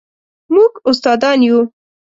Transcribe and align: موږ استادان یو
موږ 0.53 0.71
استادان 0.89 1.39
یو 1.47 1.59